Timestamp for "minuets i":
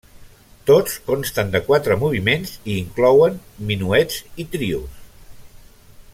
3.69-4.47